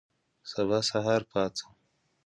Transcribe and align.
سبا 0.51 0.79
سهار 0.89 1.21
پاڅم 1.31 1.69